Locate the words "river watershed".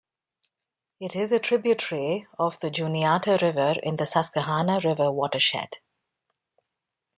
4.83-5.75